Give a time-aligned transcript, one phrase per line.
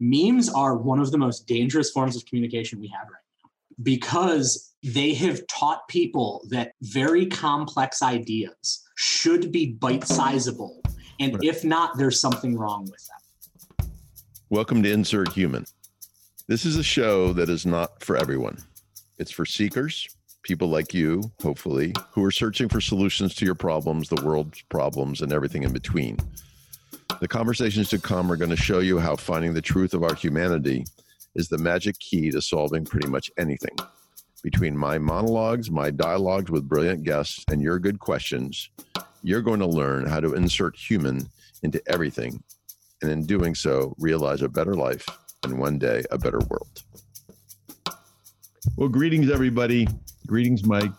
[0.00, 3.50] Memes are one of the most dangerous forms of communication we have right now
[3.82, 10.82] because they have taught people that very complex ideas should be bite sizable.
[11.20, 13.88] And if not, there's something wrong with them.
[14.50, 15.64] Welcome to Insert Human.
[16.48, 18.58] This is a show that is not for everyone.
[19.18, 20.08] It's for seekers,
[20.42, 25.22] people like you, hopefully, who are searching for solutions to your problems, the world's problems,
[25.22, 26.18] and everything in between.
[27.20, 30.14] The conversations to come are going to show you how finding the truth of our
[30.14, 30.84] humanity
[31.34, 33.76] is the magic key to solving pretty much anything.
[34.42, 38.68] Between my monologues, my dialogues with brilliant guests, and your good questions,
[39.22, 41.26] you're going to learn how to insert human
[41.62, 42.42] into everything,
[43.00, 45.06] and in doing so, realize a better life
[45.44, 46.82] and one day a better world.
[48.76, 49.88] Well, greetings, everybody.
[50.26, 50.92] Greetings, Mike.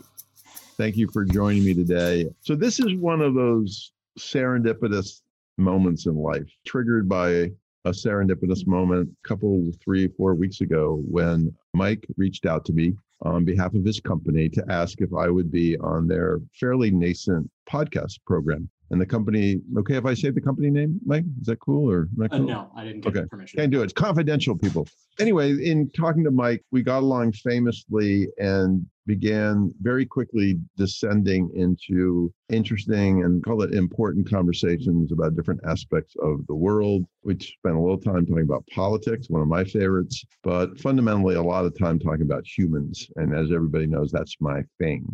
[0.77, 2.29] Thank you for joining me today.
[2.41, 5.21] So, this is one of those serendipitous
[5.57, 7.51] moments in life, triggered by
[7.85, 12.95] a serendipitous moment a couple, three, four weeks ago when Mike reached out to me
[13.21, 17.49] on behalf of his company to ask if I would be on their fairly nascent
[17.69, 18.69] podcast program.
[18.91, 22.07] And the company, okay, if I say the company name, Mike, is that cool or
[22.15, 22.51] not uh, cool?
[22.51, 23.27] Uh, no, I didn't get okay.
[23.27, 23.59] permission.
[23.59, 23.85] Can't do it.
[23.85, 24.87] It's confidential, people.
[25.19, 32.31] Anyway, in talking to Mike, we got along famously and began very quickly descending into
[32.49, 37.05] interesting and call it important conversations about different aspects of the world.
[37.23, 41.41] We spent a little time talking about politics, one of my favorites, but fundamentally a
[41.41, 43.07] lot of time talking about humans.
[43.15, 45.07] And as everybody knows, that's my thing.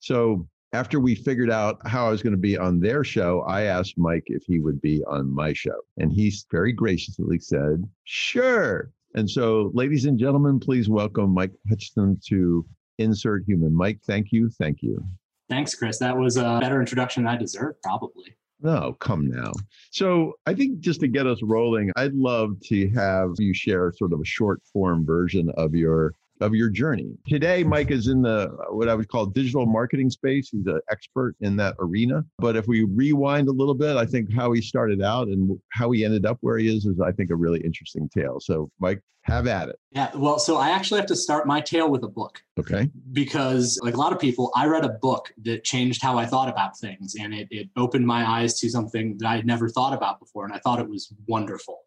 [0.00, 3.62] So after we figured out how I was going to be on their show, I
[3.62, 5.76] asked Mike if he would be on my show.
[5.98, 8.92] And he very graciously said, sure.
[9.14, 12.64] And so, ladies and gentlemen, please welcome Mike Hutchinson to
[12.98, 13.74] Insert Human.
[13.74, 14.48] Mike, thank you.
[14.50, 15.04] Thank you.
[15.48, 15.98] Thanks, Chris.
[15.98, 18.36] That was a better introduction than I deserved, probably.
[18.62, 19.52] No, come now.
[19.90, 24.12] So I think just to get us rolling, I'd love to have you share sort
[24.12, 27.16] of a short form version of your of your journey.
[27.26, 30.50] Today, Mike is in the uh, what I would call digital marketing space.
[30.50, 32.24] He's an expert in that arena.
[32.38, 35.90] But if we rewind a little bit, I think how he started out and how
[35.90, 38.38] he ended up where he is is, I think, a really interesting tale.
[38.40, 39.76] So, Mike, have at it.
[39.92, 40.10] Yeah.
[40.14, 42.42] Well, so I actually have to start my tale with a book.
[42.60, 42.90] Okay.
[43.12, 46.48] Because, like a lot of people, I read a book that changed how I thought
[46.48, 49.94] about things and it, it opened my eyes to something that I had never thought
[49.94, 50.44] about before.
[50.44, 51.80] And I thought it was wonderful.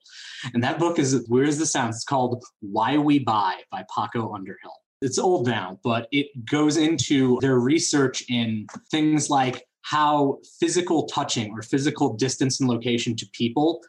[0.54, 1.94] And that book is, where is the sound?
[1.94, 4.74] It's called Why We Buy by Paco Underhill.
[5.02, 11.52] It's old now, but it goes into their research in things like how physical touching
[11.52, 13.82] or physical distance and location to people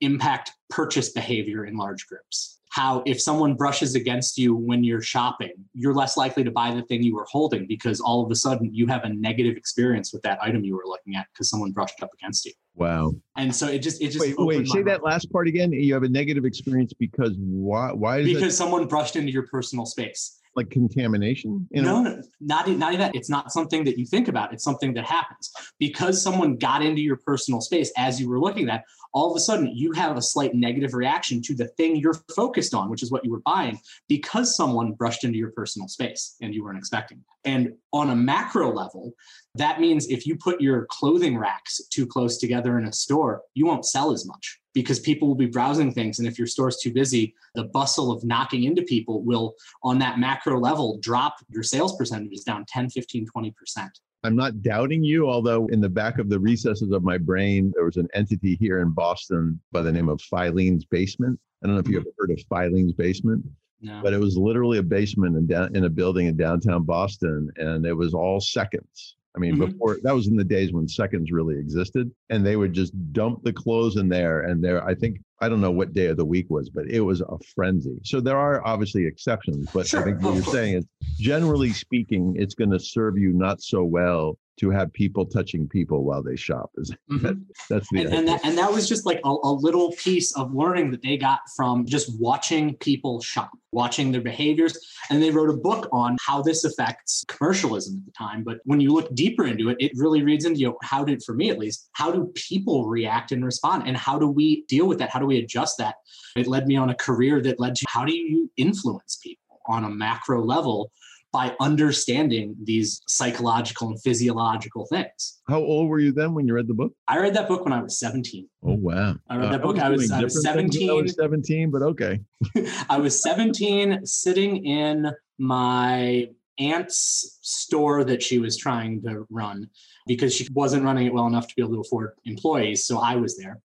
[0.00, 5.52] impact purchase behavior in large groups how if someone brushes against you when you're shopping,
[5.74, 8.72] you're less likely to buy the thing you were holding because all of a sudden
[8.72, 12.00] you have a negative experience with that item you were looking at because someone brushed
[12.02, 12.52] up against you.
[12.76, 13.12] Wow.
[13.36, 14.88] And so it just it just wait wait say mind.
[14.88, 15.72] that last part again.
[15.72, 18.50] You have a negative experience because why why because that?
[18.52, 21.66] someone brushed into your personal space like contamination?
[21.70, 23.14] No, no, not, not even that.
[23.14, 24.52] It's not something that you think about.
[24.52, 28.68] It's something that happens because someone got into your personal space as you were looking
[28.68, 32.20] at all of a sudden you have a slight negative reaction to the thing you're
[32.34, 33.78] focused on, which is what you were buying,
[34.08, 37.50] because someone brushed into your personal space and you weren't expecting that.
[37.50, 39.12] And on a macro level,
[39.54, 43.66] that means if you put your clothing racks too close together in a store, you
[43.66, 46.18] won't sell as much because people will be browsing things.
[46.18, 50.18] And if your store's too busy, the bustle of knocking into people will, on that
[50.18, 53.88] macro level, drop your sales percentages down 10, 15, 20%.
[54.22, 57.84] I'm not doubting you, although in the back of the recesses of my brain, there
[57.84, 61.38] was an entity here in Boston by the name of Filene's Basement.
[61.62, 62.08] I don't know if you mm-hmm.
[62.08, 63.44] ever heard of Filene's Basement,
[63.80, 64.00] no.
[64.02, 67.86] but it was literally a basement in, down, in a building in downtown Boston, and
[67.86, 69.16] it was all seconds.
[69.36, 69.66] I mean, mm-hmm.
[69.66, 73.42] before that was in the days when seconds really existed, and they would just dump
[73.44, 74.40] the clothes in there.
[74.40, 77.00] And there, I think, I don't know what day of the week was, but it
[77.00, 77.98] was a frenzy.
[78.02, 80.00] So there are obviously exceptions, but sure.
[80.00, 80.84] I think what you're saying is
[81.18, 86.04] generally speaking, it's going to serve you not so well to have people touching people
[86.04, 86.70] while they shop.
[86.76, 87.26] Is mm-hmm.
[87.26, 90.36] that, that's the and, and, that, and that was just like a, a little piece
[90.36, 94.78] of learning that they got from just watching people shop, watching their behaviors.
[95.08, 98.44] And they wrote a book on how this affects commercialism at the time.
[98.44, 101.22] But when you look deeper into it, it really reads into you know, how did,
[101.22, 103.84] for me at least, how do people react and respond?
[103.86, 105.10] And how do we deal with that?
[105.10, 105.94] How do we adjust that?
[106.36, 109.84] It led me on a career that led to how do you influence people on
[109.84, 110.90] a macro level
[111.32, 115.40] by understanding these psychological and physiological things.
[115.48, 116.92] How old were you then when you read the book?
[117.06, 118.48] I read that book when I was 17.
[118.64, 119.16] Oh wow.
[119.28, 119.78] I read that uh, book.
[119.78, 120.90] I was, I was 17.
[120.90, 122.20] I was 17, but okay.
[122.90, 126.28] I was 17 sitting in my
[126.58, 129.70] aunt's store that she was trying to run
[130.06, 132.84] because she wasn't running it well enough to be able to afford employees.
[132.84, 133.60] So I was there.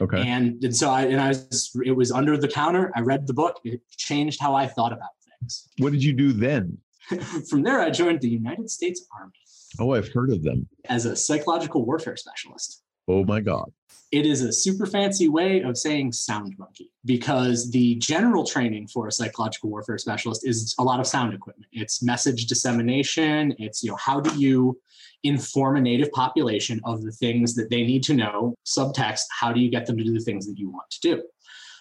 [0.00, 0.26] Okay.
[0.26, 2.90] And, and so I, and I was, it was under the counter.
[2.96, 3.60] I read the book.
[3.64, 5.68] It changed how I thought about things.
[5.78, 6.78] What did you do then?
[7.48, 9.32] From there, I joined the United States Army.
[9.78, 10.68] Oh, I've heard of them.
[10.88, 12.82] As a psychological warfare specialist.
[13.08, 13.72] Oh my God.
[14.12, 19.06] It is a super fancy way of saying sound monkey because the general training for
[19.06, 21.68] a psychological warfare specialist is a lot of sound equipment.
[21.72, 23.54] It's message dissemination.
[23.58, 24.80] It's, you know, how do you
[25.22, 28.54] inform a native population of the things that they need to know?
[28.66, 31.22] Subtext, how do you get them to do the things that you want to do?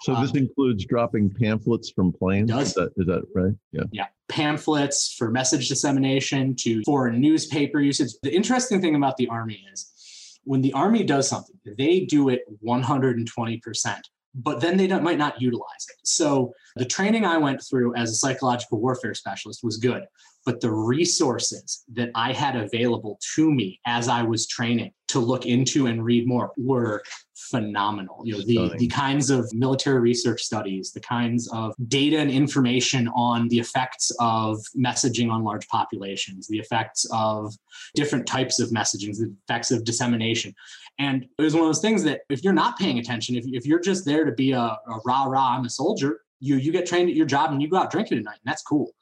[0.01, 2.49] So this um, includes dropping pamphlets from planes.
[2.49, 2.69] Does.
[2.69, 3.53] Is that, is that right?
[3.71, 3.83] Yeah.
[3.91, 4.07] Yeah.
[4.29, 8.11] Pamphlets for message dissemination to foreign newspaper usage.
[8.23, 12.41] The interesting thing about the Army is when the Army does something, they do it
[12.65, 14.01] 120%,
[14.35, 15.97] but then they might not utilize it.
[16.03, 20.05] So the training I went through as a psychological warfare specialist was good,
[20.45, 25.45] but the resources that I had available to me as I was training to look
[25.45, 27.03] into and read more were
[27.35, 28.21] phenomenal.
[28.23, 33.07] You know, the, the kinds of military research studies, the kinds of data and information
[33.09, 37.53] on the effects of messaging on large populations, the effects of
[37.95, 40.53] different types of messaging, the effects of dissemination.
[40.99, 43.65] And it was one of those things that if you're not paying attention, if, if
[43.65, 46.85] you're just there to be a, a rah rah, I'm a soldier, you you get
[46.85, 48.93] trained at your job and you go out drinking at night, and that's cool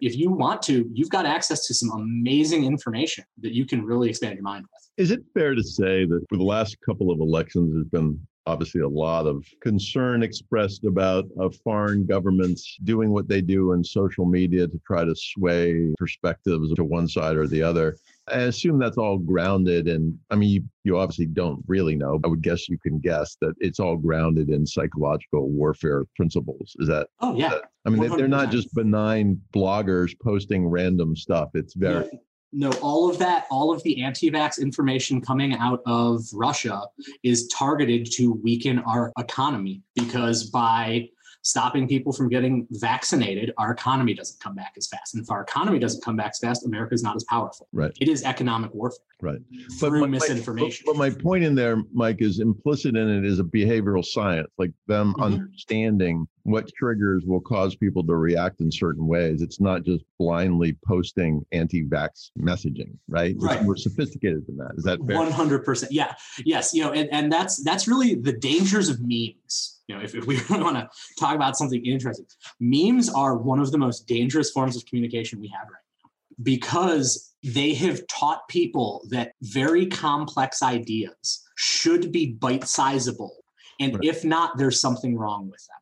[0.00, 4.08] if you want to, you've got access to some amazing information that you can really
[4.08, 4.77] expand your mind with.
[4.98, 8.80] Is it fair to say that for the last couple of elections, there's been obviously
[8.80, 14.24] a lot of concern expressed about uh, foreign governments doing what they do in social
[14.24, 17.96] media to try to sway perspectives to one side or the other.
[18.26, 22.18] I assume that's all grounded in, I mean, you, you obviously don't really know.
[22.24, 26.74] I would guess you can guess that it's all grounded in psychological warfare principles.
[26.80, 27.06] Is that?
[27.20, 27.50] Oh, yeah.
[27.50, 28.16] That, I mean, 100%.
[28.16, 31.50] they're not just benign bloggers posting random stuff.
[31.54, 32.04] It's very.
[32.12, 32.18] Yeah
[32.52, 36.82] no, all of that, all of the anti vax information coming out of Russia
[37.22, 41.08] is targeted to weaken our economy because by
[41.42, 45.14] stopping people from getting vaccinated, our economy doesn't come back as fast.
[45.14, 47.68] And if our economy doesn't come back as fast, America is not as powerful.
[47.72, 47.92] Right.
[48.00, 48.98] It is economic warfare.
[49.20, 49.40] Right.
[49.78, 50.84] Through but misinformation.
[50.86, 54.48] But, but, my point in there, Mike, is implicit in it is a behavioral science,
[54.58, 55.22] like them mm-hmm.
[55.22, 59.42] understanding what triggers will cause people to react in certain ways.
[59.42, 63.34] It's not just blindly posting anti-vax messaging, right?
[63.38, 63.56] Right.
[63.56, 64.72] It's more sophisticated than that.
[64.76, 65.16] Is that fair?
[65.16, 65.92] One hundred percent.
[65.92, 66.14] Yeah.
[66.44, 66.72] Yes.
[66.74, 69.80] You know, and, and that's that's really the dangers of memes.
[69.88, 70.88] You know, if, if we really want to
[71.18, 72.26] talk about something interesting,
[72.60, 76.10] memes are one of the most dangerous forms of communication we have right now
[76.42, 83.36] because they have taught people that very complex ideas should be bite sizable.
[83.80, 84.04] And right.
[84.04, 85.78] if not, there's something wrong with them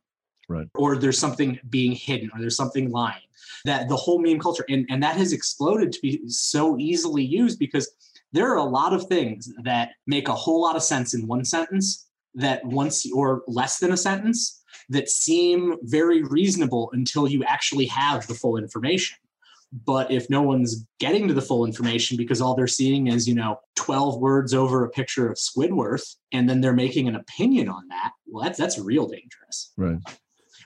[0.47, 0.67] right.
[0.75, 3.21] or there's something being hidden or there's something lying
[3.65, 7.59] that the whole meme culture and, and that has exploded to be so easily used
[7.59, 7.89] because
[8.33, 11.45] there are a lot of things that make a whole lot of sense in one
[11.45, 17.85] sentence that once or less than a sentence that seem very reasonable until you actually
[17.87, 19.17] have the full information.
[19.85, 23.35] But if no one's getting to the full information because all they're seeing is you
[23.35, 26.01] know 12 words over a picture of squidward
[26.31, 29.73] and then they're making an opinion on that well that's that's real dangerous.
[29.75, 29.97] Right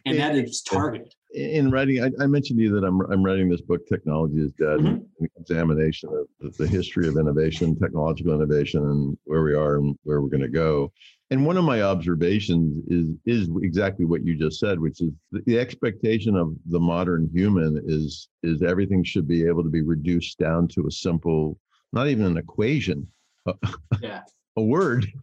[0.05, 1.13] and that is targeted.
[1.33, 4.51] In writing, I, I, mentioned to you that I'm, I'm writing this book, Technology is
[4.53, 4.97] Dead, mm-hmm.
[5.19, 6.09] an examination
[6.41, 10.41] of the history of innovation, technological innovation, and where we are and where we're going
[10.41, 10.91] to go.
[11.29, 15.41] And one of my observations is is exactly what you just said, which is the,
[15.45, 20.37] the expectation of the modern human is is everything should be able to be reduced
[20.37, 21.57] down to a simple,
[21.93, 23.07] not even an equation,
[24.01, 24.21] yeah
[24.57, 25.07] a word.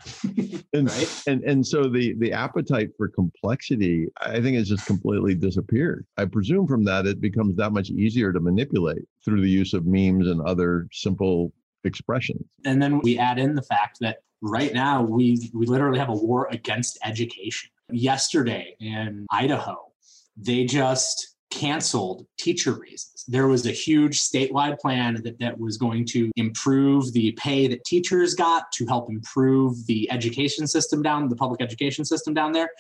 [0.75, 1.23] And, right?
[1.27, 6.07] and and so the the appetite for complexity i think has just completely disappeared.
[6.19, 9.87] I presume from that it becomes that much easier to manipulate through the use of
[9.87, 11.53] memes and other simple
[11.85, 12.45] expressions.
[12.67, 16.15] And then we add in the fact that right now we we literally have a
[16.15, 17.71] war against education.
[17.91, 19.89] Yesterday in idaho
[20.39, 23.25] they just canceled teacher raises.
[23.27, 27.85] There was a huge statewide plan that, that was going to improve the pay that
[27.85, 32.71] teachers got to help improve the education system down, the public education system down there.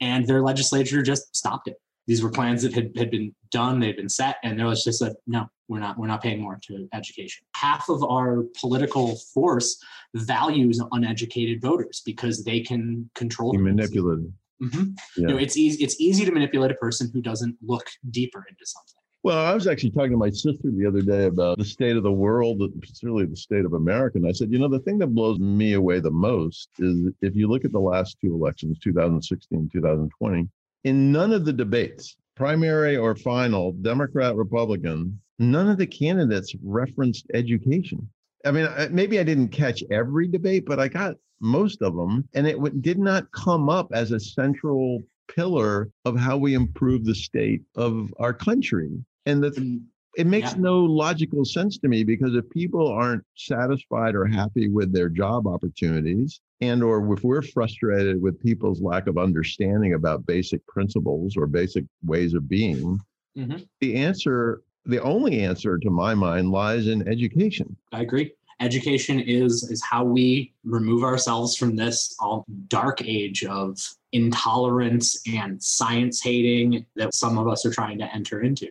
[0.00, 1.76] And their legislature just stopped it.
[2.06, 5.00] These were plans that had, had been done, they'd been set, and there was just
[5.00, 7.46] a no, we're not, we're not paying more to education.
[7.56, 9.82] Half of our political force
[10.14, 14.32] values uneducated voters because they can control manipulated.
[14.62, 14.82] Mm-hmm.
[15.16, 15.20] Yeah.
[15.22, 15.82] You know, it's easy.
[15.82, 19.00] It's easy to manipulate a person who doesn't look deeper into something.
[19.24, 22.02] Well, I was actually talking to my sister the other day about the state of
[22.02, 24.18] the world, particularly the state of America.
[24.18, 27.34] And I said, you know, the thing that blows me away the most is if
[27.34, 30.48] you look at the last two elections, 2016, 2020,
[30.84, 37.24] in none of the debates, primary or final, Democrat, Republican, none of the candidates referenced
[37.32, 38.06] education.
[38.44, 42.46] I mean, maybe I didn't catch every debate, but I got most of them, and
[42.46, 47.14] it w- did not come up as a central pillar of how we improve the
[47.14, 48.90] state of our country.
[49.26, 49.80] And the,
[50.16, 50.60] it makes yeah.
[50.60, 55.46] no logical sense to me because if people aren't satisfied or happy with their job
[55.46, 61.46] opportunities, and or if we're frustrated with people's lack of understanding about basic principles or
[61.46, 62.98] basic ways of being,
[63.36, 63.58] mm-hmm.
[63.80, 67.76] the answer the only answer to my mind lies in education.
[67.92, 68.32] I agree.
[68.60, 73.78] Education is is how we remove ourselves from this all dark age of
[74.12, 78.68] intolerance and science hating that some of us are trying to enter into.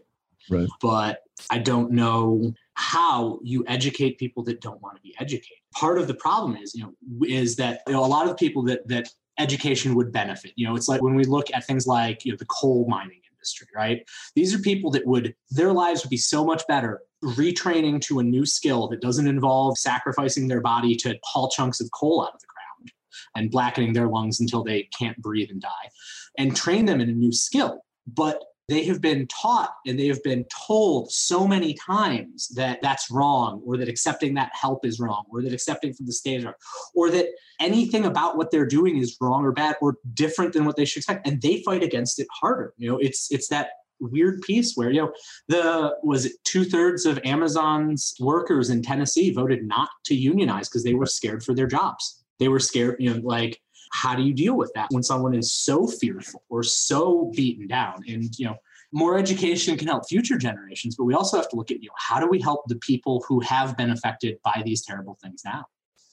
[0.50, 0.70] Right.
[0.82, 5.58] But I don't know how you educate people that don't want to be educated.
[5.74, 8.64] Part of the problem is, you know, is that you know, a lot of people
[8.64, 10.54] that that education would benefit.
[10.56, 13.20] You know, it's like when we look at things like you know the coal mining
[13.44, 14.08] industry, right?
[14.36, 18.24] These are people that would, their lives would be so much better retraining to a
[18.24, 22.40] new skill that doesn't involve sacrificing their body to haul chunks of coal out of
[22.40, 22.92] the ground
[23.36, 25.90] and blackening their lungs until they can't breathe and die
[26.38, 27.84] and train them in a new skill.
[28.08, 33.12] But they have been taught and they have been told so many times that that's
[33.12, 36.54] wrong or that accepting that help is wrong or that accepting from the state wrong
[36.96, 37.28] or that
[37.60, 41.00] anything about what they're doing is wrong or bad or different than what they should
[41.00, 41.28] expect.
[41.28, 42.74] And they fight against it harder.
[42.78, 45.14] You know it's it's that weird piece where you know
[45.48, 50.94] the was it two-thirds of amazon's workers in tennessee voted not to unionize because they
[50.94, 52.22] were scared for their jobs.
[52.40, 53.62] They were scared you know like
[53.94, 58.04] how do you deal with that when someone is so fearful or so beaten down?
[58.08, 58.58] And you know
[58.92, 61.96] more education can help future generations but we also have to look at you know
[61.98, 65.66] how do we help the people who have been affected by these terrible things now?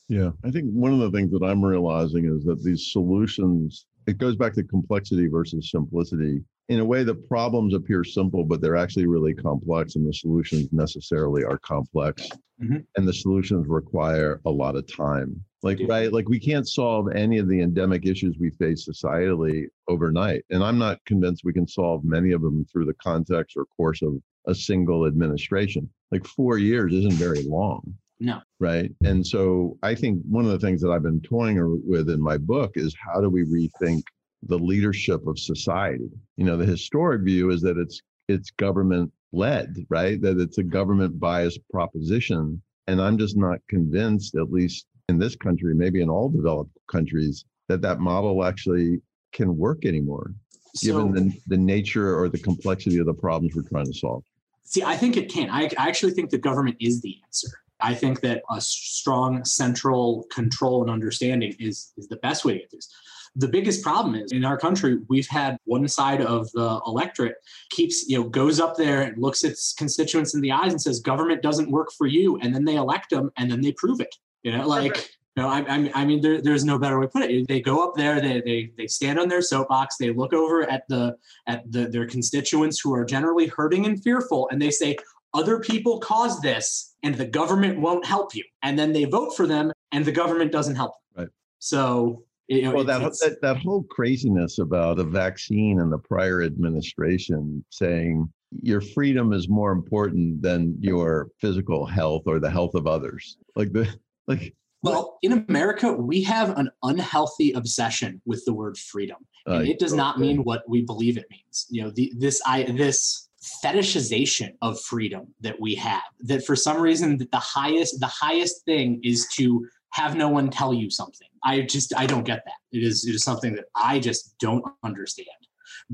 [0.08, 4.18] Yeah i think one of the things that i'm realizing is that these solutions it
[4.18, 8.76] goes back to complexity versus simplicity in a way the problems appear simple but they're
[8.76, 12.26] actually really complex and the solutions necessarily are complex.
[12.62, 12.76] Mm-hmm.
[12.96, 15.42] and the solutions require a lot of time.
[15.62, 20.44] Like right like we can't solve any of the endemic issues we face societally overnight.
[20.50, 24.02] And i'm not convinced we can solve many of them through the context or course
[24.02, 24.14] of
[24.46, 25.88] a single administration.
[26.12, 27.94] Like four years isn't very long.
[28.20, 28.40] No.
[28.60, 28.92] Right?
[29.02, 32.36] And so i think one of the things that i've been toying with in my
[32.36, 34.02] book is how do we rethink
[34.42, 36.10] the leadership of society.
[36.36, 40.20] You know, the historic view is that it's it's government led, right?
[40.22, 42.62] That it's a government biased proposition.
[42.86, 47.44] And I'm just not convinced, at least in this country, maybe in all developed countries,
[47.68, 49.00] that that model actually
[49.32, 50.34] can work anymore,
[50.74, 54.24] so, given the, the nature or the complexity of the problems we're trying to solve.
[54.64, 55.50] See, I think it can.
[55.50, 57.48] I, I actually think the government is the answer.
[57.80, 62.58] I think that a strong central control and understanding is is the best way to
[62.60, 62.88] get this.
[63.36, 67.36] The biggest problem is in our country, we've had one side of the electorate
[67.70, 71.00] keeps, you know, goes up there and looks its constituents in the eyes and says,
[71.00, 72.38] government doesn't work for you.
[72.38, 74.14] And then they elect them and then they prove it.
[74.42, 74.96] You know, like,
[75.36, 77.46] you know, I, I mean, there, there's no better way to put it.
[77.46, 80.82] They go up there, they, they, they stand on their soapbox, they look over at
[80.88, 84.96] the, at the, their constituents who are generally hurting and fearful, and they say,
[85.34, 88.44] other people caused this and the government won't help you.
[88.62, 91.24] And then they vote for them and the government doesn't help them.
[91.24, 91.32] Right.
[91.58, 96.42] So you know, well, that, that, that whole craziness about the vaccine and the prior
[96.42, 98.28] administration saying
[98.60, 103.38] your freedom is more important than your physical health or the health of others.
[103.54, 103.88] Like the
[104.26, 104.52] like.
[104.82, 109.78] Well, in America, we have an unhealthy obsession with the word freedom, and uh, it
[109.78, 111.66] does not mean what we believe it means.
[111.68, 113.28] You know, the, this I this
[113.64, 116.02] fetishization of freedom that we have.
[116.20, 120.50] That for some reason, that the highest the highest thing is to have no one
[120.50, 121.28] tell you something.
[121.44, 122.54] I just I don't get that.
[122.72, 125.28] It is it is something that I just don't understand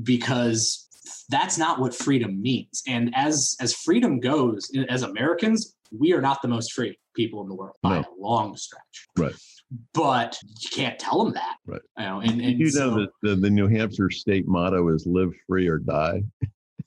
[0.03, 0.87] because
[1.29, 2.83] that's not what freedom means.
[2.87, 7.49] And as as freedom goes, as Americans, we are not the most free people in
[7.49, 8.01] the world by no.
[8.01, 9.07] a long stretch.
[9.17, 9.35] Right.
[9.93, 11.57] But you can't tell them that.
[11.65, 11.81] Right.
[11.97, 15.05] You know, and, and you so, know that the, the New Hampshire state motto is
[15.05, 16.23] live free or die.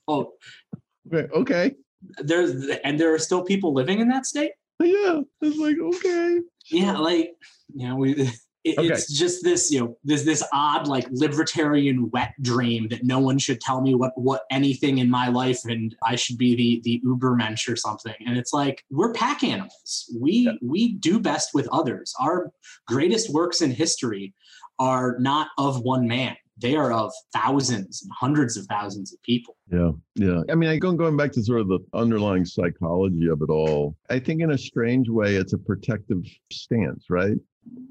[0.09, 0.33] Oh,
[1.13, 1.29] okay.
[1.35, 1.75] okay.
[2.19, 4.53] There's and there are still people living in that state.
[4.85, 6.41] Yeah, it's like okay.
[6.71, 7.33] Yeah, like
[7.75, 8.31] you know, we
[8.65, 8.89] it, okay.
[8.89, 13.39] it's just this you know this this odd like libertarian wet dream that no one
[13.39, 17.01] should tell me what what anything in my life and i should be the the
[17.07, 20.53] ubermensch or something and it's like we're pack animals we yeah.
[20.63, 22.53] we do best with others our
[22.87, 24.35] greatest works in history
[24.79, 29.57] are not of one man they are of thousands and hundreds of thousands of people.
[29.71, 30.43] Yeah, yeah.
[30.51, 33.97] I mean, I go going back to sort of the underlying psychology of it all.
[34.09, 37.37] I think in a strange way, it's a protective stance, right?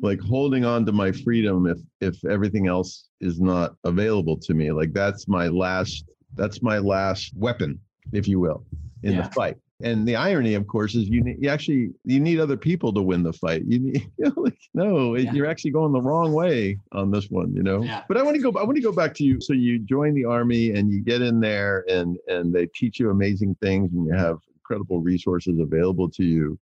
[0.01, 4.71] Like holding on to my freedom if if everything else is not available to me.
[4.71, 7.79] Like that's my last that's my last weapon,
[8.13, 8.65] if you will,
[9.03, 9.21] in yeah.
[9.23, 9.57] the fight.
[9.81, 13.01] And the irony, of course, is you, need, you actually you need other people to
[13.01, 13.63] win the fight.
[13.65, 15.31] You need you know, like, no, yeah.
[15.31, 17.81] you're actually going the wrong way on this one, you know.
[17.83, 18.03] Yeah.
[18.07, 18.59] But I want to go.
[18.59, 19.39] I want to go back to you.
[19.39, 23.09] So you join the army and you get in there, and and they teach you
[23.09, 26.59] amazing things, and you have incredible resources available to you.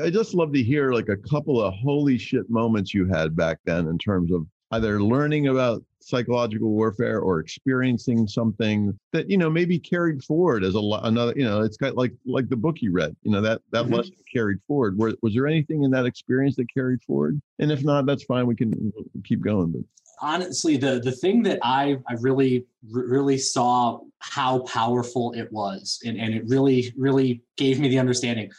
[0.00, 3.58] I just love to hear like a couple of holy shit moments you had back
[3.64, 9.50] then in terms of either learning about psychological warfare or experiencing something that you know
[9.50, 12.92] maybe carried forward as a another you know it's got like like the book you
[12.92, 13.94] read you know that that mm-hmm.
[13.94, 14.96] lesson carried forward.
[14.98, 17.40] Was, was there anything in that experience that carried forward?
[17.58, 18.92] And if not that's fine we can
[19.24, 19.82] keep going but.
[20.22, 26.18] Honestly the the thing that i i really really saw how powerful it was and
[26.18, 28.50] and it really really gave me the understanding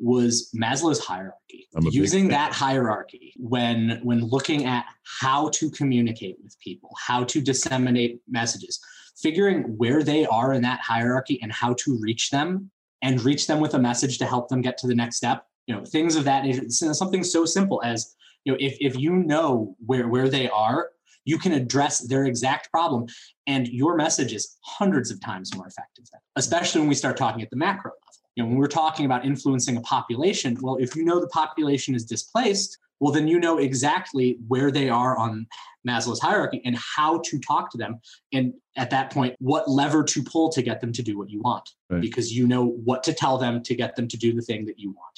[0.00, 1.68] was Maslow's hierarchy.
[1.90, 4.86] Using that hierarchy when when looking at
[5.20, 8.80] how to communicate with people, how to disseminate messages,
[9.16, 12.70] figuring where they are in that hierarchy and how to reach them
[13.02, 15.46] and reach them with a message to help them get to the next step.
[15.66, 16.68] You know, things of that nature.
[16.68, 20.90] Something so simple as you know, if if you know where where they are,
[21.24, 23.06] you can address their exact problem,
[23.46, 26.04] and your message is hundreds of times more effective.
[26.36, 29.24] Especially when we start talking at the macro level you know, when we're talking about
[29.24, 33.58] influencing a population, well, if you know the population is displaced, well, then you know
[33.58, 35.46] exactly where they are on
[35.88, 37.98] Maslow's hierarchy and how to talk to them.
[38.32, 41.40] And at that point, what lever to pull to get them to do what you
[41.40, 42.00] want, right.
[42.00, 44.78] because you know what to tell them to get them to do the thing that
[44.78, 45.09] you want.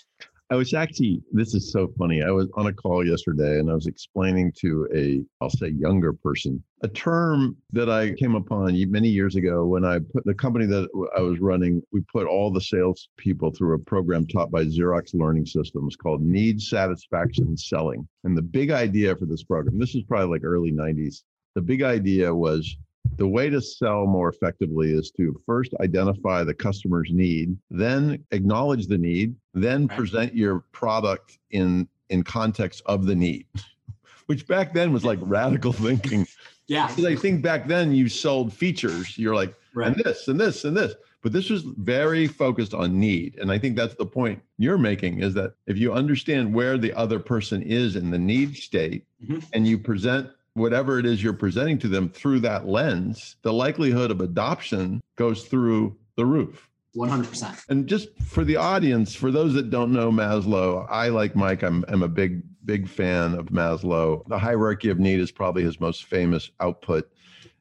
[0.52, 2.23] I was actually, this is so funny.
[2.23, 6.12] I was on a call yesterday and I was explaining to a, I'll say younger
[6.12, 10.66] person, a term that I came upon many years ago when I put the company
[10.66, 14.64] that I was running, we put all the sales people through a program taught by
[14.64, 18.06] Xerox Learning Systems called Need Satisfaction Selling.
[18.25, 21.23] And the big idea for this program, this is probably like early 90s,
[21.54, 22.76] the big idea was
[23.16, 28.87] the way to sell more effectively is to first identify the customer's need, then acknowledge
[28.87, 29.99] the need, then right.
[29.99, 33.47] present your product in in context of the need,
[34.26, 36.26] which back then was like radical thinking.
[36.69, 36.87] Yeah.
[36.87, 39.19] Because I think back then you sold features.
[39.19, 39.88] You're like, right.
[39.88, 40.95] and this and this and this.
[41.21, 43.38] But this was very focused on need.
[43.38, 46.92] And I think that's the point you're making is that if you understand where the
[46.94, 49.40] other person is in the need state mm-hmm.
[49.53, 54.10] and you present whatever it is you're presenting to them through that lens, the likelihood
[54.10, 56.68] of adoption goes through the roof.
[56.96, 57.64] 100%.
[57.70, 61.84] And just for the audience, for those that don't know Maslow, I like Mike, I'm,
[61.88, 64.26] I'm a big, big fan of Maslow.
[64.28, 67.10] The hierarchy of need is probably his most famous output.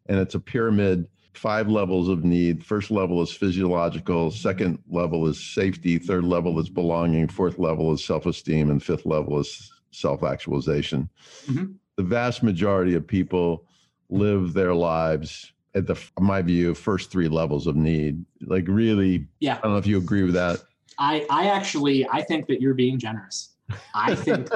[0.07, 2.65] And it's a pyramid, five levels of need.
[2.65, 8.03] First level is physiological, second level is safety, third level is belonging, fourth level is
[8.03, 11.09] self esteem, and fifth level is self actualization.
[11.45, 11.71] Mm-hmm
[12.01, 13.63] the vast majority of people
[14.09, 18.25] live their lives at the my view first three levels of need.
[18.41, 19.57] Like really yeah.
[19.57, 20.61] I don't know if you agree with that.
[20.97, 23.49] I i actually i think that you're being generous.
[23.95, 24.49] I think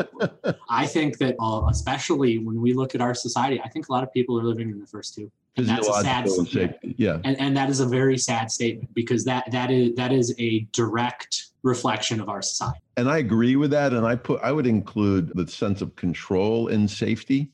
[0.70, 4.04] i think that uh, especially when we look at our society i think a lot
[4.04, 5.32] of people are living in the first two.
[5.58, 7.00] And that's a sad statement.
[7.00, 7.20] yeah.
[7.24, 10.68] And, and that is a very sad statement because that that is that is a
[10.74, 12.80] direct reflection of our society.
[12.96, 13.92] And I agree with that.
[13.92, 17.52] And I put I would include the sense of control and safety.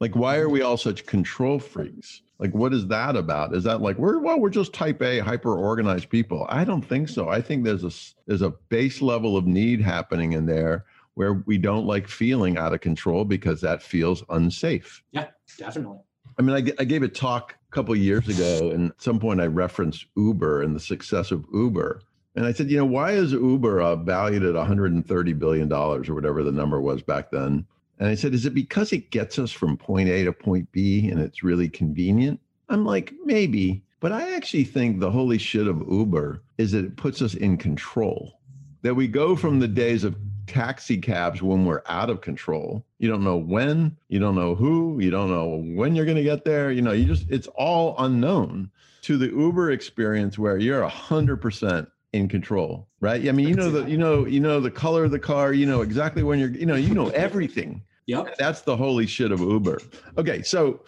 [0.00, 2.22] Like, why are we all such control freaks?
[2.40, 3.54] Like, what is that about?
[3.54, 6.44] Is that like we're well, we're just type A, hyper organized people?
[6.48, 7.28] I don't think so.
[7.28, 7.92] I think there's a
[8.26, 12.72] there's a base level of need happening in there where we don't like feeling out
[12.72, 15.02] of control because that feels unsafe.
[15.12, 15.98] Yeah, definitely.
[16.38, 19.40] I mean, I, I gave a talk a couple years ago, and at some point
[19.40, 22.00] I referenced Uber and the success of Uber.
[22.34, 26.14] And I said, you know, why is Uber uh, valued at 130 billion dollars or
[26.14, 27.66] whatever the number was back then?
[27.98, 31.08] And I said, is it because it gets us from point A to point B
[31.08, 32.40] and it's really convenient?
[32.68, 36.96] I'm like, maybe, but I actually think the holy shit of Uber is that it
[36.96, 38.40] puts us in control.
[38.80, 40.16] That we go from the days of
[40.46, 42.84] taxi cabs when we're out of control.
[42.98, 46.22] You don't know when, you don't know who, you don't know when you're going to
[46.22, 46.72] get there.
[46.72, 48.70] You know, you just, it's all unknown
[49.02, 53.26] to the Uber experience where you're 100% in control, right?
[53.28, 55.66] I mean, you know the you know you know the color of the car, you
[55.66, 57.82] know exactly when you're you know you know everything.
[58.06, 58.36] Yep.
[58.38, 59.78] That's the holy shit of Uber.
[60.18, 60.80] Okay, so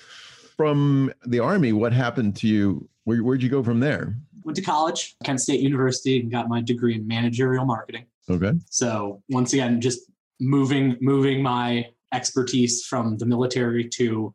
[0.56, 2.88] from the army, what happened to you?
[3.04, 4.16] Where, where'd you go from there?
[4.42, 8.06] Went to college, Kent State University, and got my degree in managerial marketing.
[8.28, 8.52] Okay.
[8.70, 10.00] So once again, just
[10.40, 14.34] moving moving my expertise from the military to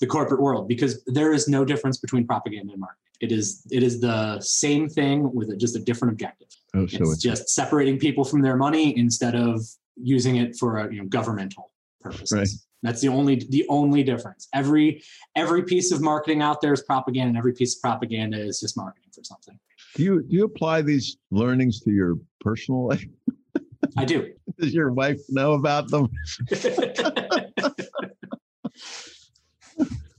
[0.00, 2.99] the corporate world because there is no difference between propaganda and marketing.
[3.20, 6.48] It is it is the same thing with a, just a different objective.
[6.74, 9.60] Oh, so it's, it's just separating people from their money instead of
[9.96, 12.32] using it for a, you know governmental purposes.
[12.32, 12.48] Right.
[12.82, 14.48] That's the only the only difference.
[14.54, 15.02] Every
[15.36, 18.76] every piece of marketing out there is propaganda, and every piece of propaganda is just
[18.76, 19.58] marketing for something.
[19.96, 23.04] Do you do you apply these learnings to your personal life?
[23.96, 24.32] I do.
[24.58, 26.08] Does your wife know about them?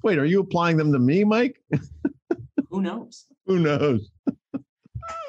[0.04, 1.62] Wait, are you applying them to me, Mike?
[2.72, 3.26] Who knows?
[3.48, 4.10] Who knows?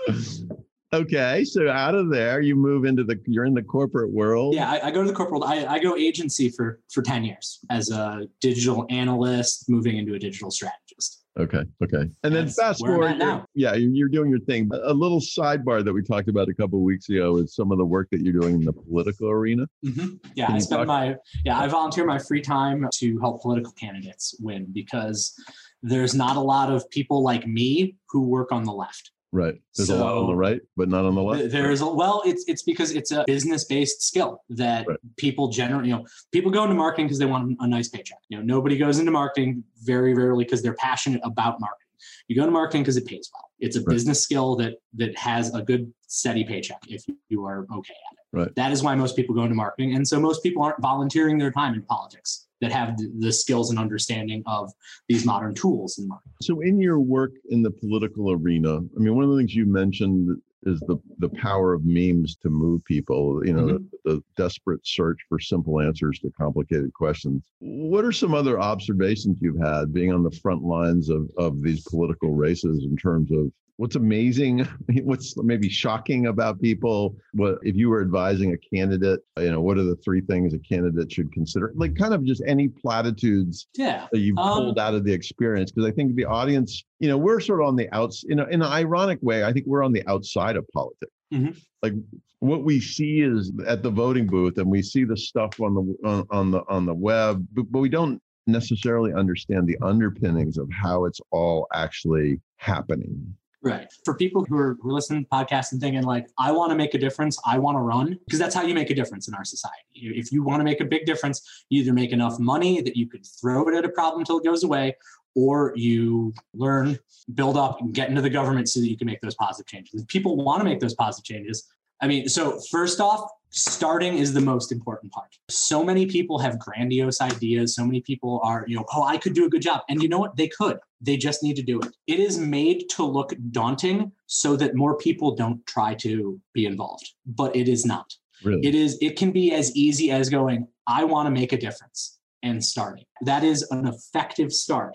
[0.94, 4.54] okay, so out of there, you move into the you're in the corporate world.
[4.54, 5.52] Yeah, I, I go to the corporate world.
[5.52, 10.18] I, I go agency for for ten years as a digital analyst, moving into a
[10.18, 11.18] digital strategist.
[11.40, 11.62] Okay.
[11.82, 12.02] Okay.
[12.24, 13.16] And then That's fast forward.
[13.18, 13.46] now.
[13.54, 14.68] Yeah, you're, you're doing your thing.
[14.84, 17.78] A little sidebar that we talked about a couple of weeks ago is some of
[17.78, 19.66] the work that you're doing in the political arena.
[19.84, 20.20] Mhm.
[20.34, 23.72] Yeah, Can I spend talk- my yeah I volunteer my free time to help political
[23.72, 25.34] candidates win because
[25.82, 29.10] there's not a lot of people like me who work on the left.
[29.34, 29.54] Right.
[29.76, 31.50] There's a lot on the right, but not on the left.
[31.50, 34.98] There's a well, it's it's because it's a business based skill that Right.
[35.16, 38.18] people generally, you know, people go into marketing because they want a nice paycheck.
[38.28, 41.86] You know, nobody goes into marketing very rarely because they're passionate about marketing.
[42.28, 43.48] You go to marketing because it pays well.
[43.58, 43.88] It's a Right.
[43.94, 48.21] business skill that that has a good steady paycheck if you are okay at it.
[48.32, 48.54] Right.
[48.56, 51.50] That is why most people go into marketing, and so most people aren't volunteering their
[51.50, 54.70] time in politics that have the, skills and understanding of
[55.08, 56.32] these modern tools in marketing.
[56.40, 59.66] So, in your work in the political arena, I mean, one of the things you
[59.66, 63.44] mentioned is the the power of memes to move people.
[63.44, 63.90] You know, Mhm.
[64.04, 67.44] the, the desperate search for simple answers to complicated questions.
[67.58, 71.82] What are some other observations you've had being on the front lines of of these
[71.82, 74.66] political races in terms of what's amazing,
[75.02, 77.16] what's maybe shocking about people?
[77.32, 79.20] What if you were advising a candidate?
[79.38, 81.72] You know, what are the three things a candidate should consider?
[81.74, 84.06] Like, kind of just any platitudes Yeah.
[84.12, 87.16] that you've Um, pulled out of the experience because i think the audience you know
[87.18, 89.82] we're sort of on the outs you know in an ironic way i think we're
[89.84, 91.56] on the outside of politics Mhm.
[91.82, 91.94] like
[92.40, 96.08] what we see is at the voting booth and we see the stuff on the
[96.08, 100.68] on, on the on the web but, but we don't necessarily understand the underpinnings of
[100.72, 103.86] how it's all actually happening Right.
[104.04, 106.98] For people who are, listening to podcasts and thinking like, I want to make a
[106.98, 109.76] difference, I want to run, because that's how you make a difference in our society.
[109.94, 113.08] If you want to make a big difference, you either make enough money that you
[113.08, 114.96] could throw it at a problem until it goes away,
[115.34, 116.98] or you learn,
[117.34, 120.02] build up, and get into the government so that you can make those positive changes.
[120.02, 124.32] If people want to make those positive changes, I mean, so first off, starting is
[124.32, 125.38] the most important part.
[125.48, 127.76] So many people have grandiose ideas.
[127.76, 129.82] So many people are, you know, oh, I could do a good job.
[129.88, 130.36] And you know what?
[130.36, 130.78] They could.
[131.00, 131.94] They just need to do it.
[132.06, 137.12] It is made to look daunting so that more people don't try to be involved,
[137.24, 138.12] but it is not.
[138.42, 141.58] really It is, it can be as easy as going, I want to make a
[141.58, 143.04] difference and starting.
[143.20, 144.94] That is an effective start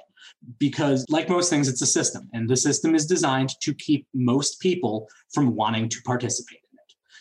[0.60, 4.60] because, like most things, it's a system, and the system is designed to keep most
[4.60, 6.60] people from wanting to participate.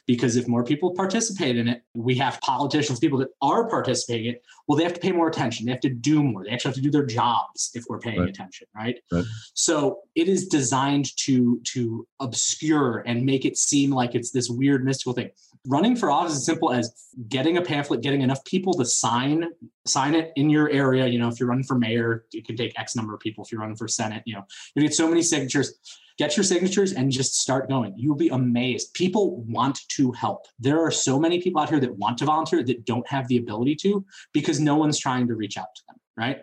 [0.07, 4.35] Because if more people participate in it, we have politicians, people that are participating in
[4.35, 5.67] it, well, they have to pay more attention.
[5.67, 6.45] They have to do more.
[6.45, 8.29] They actually have to do their jobs if we're paying Right.
[8.29, 8.99] attention, right?
[9.11, 9.25] Right.
[9.55, 14.85] So it is designed to to obscure and make it seem like it's this weird
[14.85, 15.31] mystical thing.
[15.67, 16.93] Running for office is as simple as
[17.29, 19.49] getting a pamphlet, getting enough people to sign
[19.87, 21.07] sign it in your area.
[21.09, 23.45] You know, if you're running for mayor, it can take X number of people.
[23.45, 24.45] If you're running for Senate, you know,
[24.77, 25.75] you get so many signatures.
[26.19, 27.95] Get your signatures and just start going.
[27.97, 28.95] You'll be amazed.
[28.95, 30.47] People want to help.
[30.59, 33.37] There are so many people out here that want to volunteer that don't have the
[33.37, 36.43] ability to because no one's trying to reach out to them, right?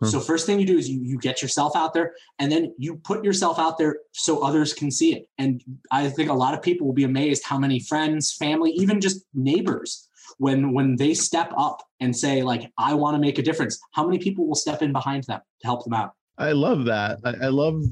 [0.00, 0.06] Hmm.
[0.06, 2.96] So first thing you do is you, you get yourself out there and then you
[2.96, 5.28] put yourself out there so others can see it.
[5.38, 9.00] And I think a lot of people will be amazed how many friends, family, even
[9.00, 13.42] just neighbors, when when they step up and say like, I want to make a
[13.42, 16.14] difference, how many people will step in behind them to help them out?
[16.38, 17.82] i love that I, I love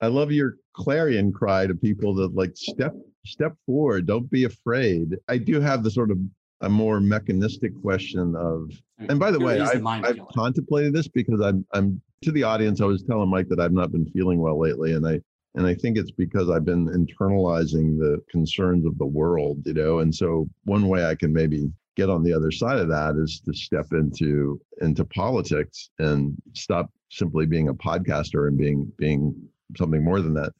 [0.00, 2.94] i love your clarion cry to people that like step
[3.26, 6.18] step forward don't be afraid i do have the sort of
[6.62, 9.10] a more mechanistic question of mm-hmm.
[9.10, 12.42] And by the way, the I've, mind I've contemplated this because I'm I'm to the
[12.42, 12.80] audience.
[12.80, 15.20] I was telling Mike that I've not been feeling well lately, and I
[15.54, 20.00] and I think it's because I've been internalizing the concerns of the world, you know.
[20.00, 23.40] And so one way I can maybe get on the other side of that is
[23.44, 29.34] to step into into politics and stop simply being a podcaster and being being
[29.76, 30.52] something more than that.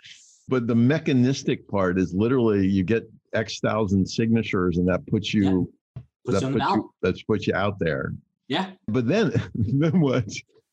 [0.49, 5.71] But the mechanistic part is literally you get X thousand signatures, and that puts you
[6.29, 8.13] Puts that you on the puts you that's puts you out there.
[8.49, 8.71] Yeah.
[8.87, 10.25] But then then what?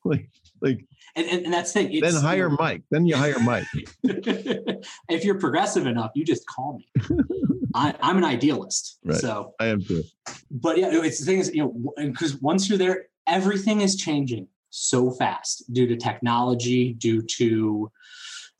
[0.04, 0.28] Like
[0.60, 2.00] like And, and, and that's the thing.
[2.00, 2.82] then hire Mike.
[2.90, 3.66] Then you hire Mike.
[4.02, 6.88] if you're progressive enough, you just call me.
[7.74, 8.98] I, I'm an idealist.
[9.04, 9.18] Right.
[9.18, 10.02] So, I am too.
[10.50, 14.48] but yeah, it's the thing is, you know, because once you're there, everything is changing
[14.70, 17.90] so fast due to technology, due to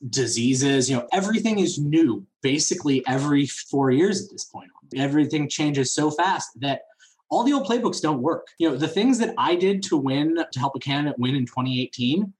[0.09, 0.89] diseases.
[0.89, 4.69] You know, everything is new basically every four years at this point.
[4.95, 6.81] Everything changes so fast that
[7.29, 8.47] all the old playbooks don't work.
[8.57, 11.45] You know, the things that I did to win to help a candidate win in
[11.45, 12.33] 2018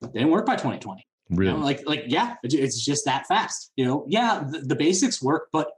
[0.00, 1.06] they didn't work by 2020.
[1.30, 1.52] Really?
[1.52, 3.72] You know, like, like, yeah, it's just that fast.
[3.76, 5.70] You know, yeah, the, the basics work, but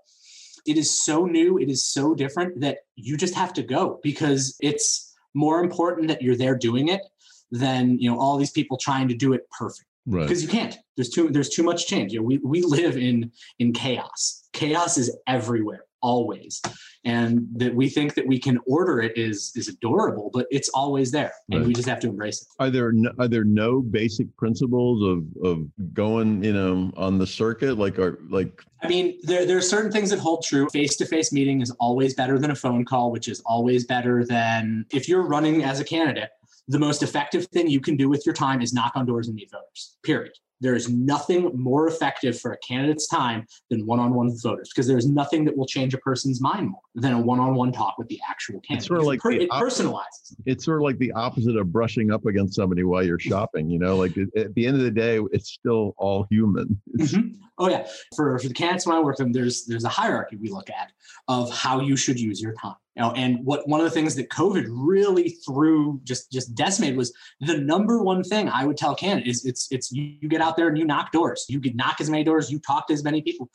[0.67, 4.57] it is so new, it is so different that you just have to go because
[4.61, 7.03] it's more important that you're there doing it
[7.51, 9.87] than you know all these people trying to do it perfect.
[10.07, 10.23] Right.
[10.23, 10.77] Because you can't.
[10.97, 12.13] There's too there's too much change.
[12.13, 14.49] You know, we we live in in chaos.
[14.53, 16.61] Chaos is everywhere always.
[17.05, 21.11] And that we think that we can order it is is adorable but it's always
[21.11, 21.67] there and right.
[21.67, 22.49] we just have to embrace it.
[22.59, 27.27] Are there no, are there no basic principles of of going you know on the
[27.27, 27.79] circuit?
[27.79, 30.69] Like are like i mean there there are certain things that hold true.
[30.71, 34.25] Face to face meeting is always better than a phone call which is always better
[34.25, 36.31] than if you're running as a candidate
[36.69, 39.35] the most effective thing you can do with your time is knock on doors and
[39.35, 44.71] meet voters period there is nothing more effective for a candidate's time than one-on-one voters
[44.71, 48.09] because there's nothing that will change a person's mind more than a one-on-one talk with
[48.09, 48.79] the actual candidate.
[48.79, 50.35] It's sort of like it, op- personalizes.
[50.47, 53.71] It's sort of like the opposite of brushing up against somebody while you're shopping.
[53.71, 56.81] You know, like at the end of the day, it's still all human.
[56.99, 57.41] Mm-hmm.
[57.59, 60.37] Oh yeah, for for the candidates when I work with them, there's there's a hierarchy
[60.37, 60.91] we look at
[61.29, 62.75] of how you should use your time.
[62.97, 66.97] You know, and what one of the things that COVID really threw just just decimated
[66.97, 70.41] was the number one thing I would tell candidates is it's it's you, you get
[70.41, 71.47] out there and you knock doors.
[71.49, 73.49] You could knock as many doors, you talk to as many people.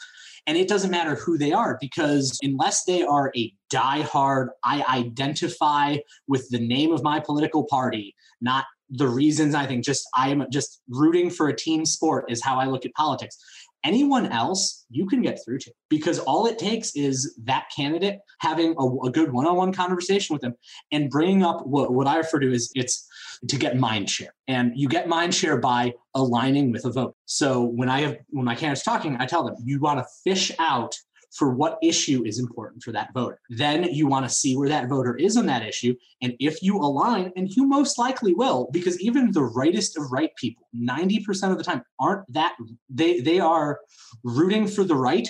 [0.48, 5.98] And it doesn't matter who they are because unless they are a diehard, I identify
[6.28, 10.46] with the name of my political party, not the reasons I think just I am
[10.52, 13.38] just rooting for a team sport is how I look at politics.
[13.84, 18.76] Anyone else you can get through to because all it takes is that candidate having
[18.80, 20.56] a, a good one-on-one conversation with them
[20.92, 23.08] and bringing up what, what i refer to as it's
[23.48, 27.64] to get mind share and you get mind share by aligning with a vote so
[27.64, 30.96] when i have when my candidate's talking i tell them you want to fish out
[31.36, 33.40] for what issue is important for that voter.
[33.50, 35.94] Then you want to see where that voter is on that issue.
[36.22, 40.32] And if you align, and you most likely will, because even the rightest of right
[40.38, 42.56] people, 90% of the time, aren't that
[42.90, 43.80] they they are
[44.24, 45.28] rooting for the right.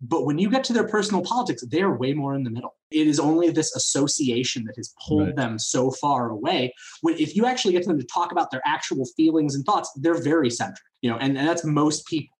[0.00, 2.74] But when you get to their personal politics, they are way more in the middle.
[2.90, 5.36] It is only this association that has pulled right.
[5.36, 6.74] them so far away.
[7.00, 10.22] When if you actually get them to talk about their actual feelings and thoughts, they're
[10.22, 10.82] very centric.
[11.00, 12.36] You know, and, and that's most people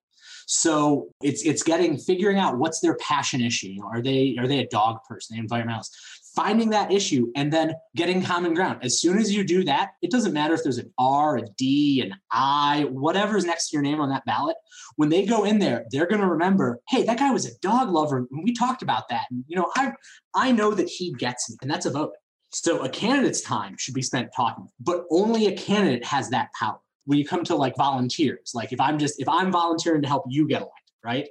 [0.46, 3.66] so it's it's getting figuring out what's their passion issue.
[3.66, 5.90] You know, are they are they a dog person, an environmentalist?
[6.36, 8.80] Finding that issue and then getting common ground.
[8.82, 12.02] As soon as you do that, it doesn't matter if there's an R, a D,
[12.02, 14.56] an I, whatever's next to your name on that ballot.
[14.96, 17.90] When they go in there, they're going to remember, hey, that guy was a dog
[17.90, 18.18] lover.
[18.30, 19.24] And we talked about that.
[19.30, 19.92] And you know, I
[20.34, 22.12] I know that he gets me, and that's a vote.
[22.52, 26.78] So a candidate's time should be spent talking, but only a candidate has that power
[27.06, 30.24] when you come to like volunteers, like if I'm just if I'm volunteering to help
[30.28, 31.28] you get elected, right?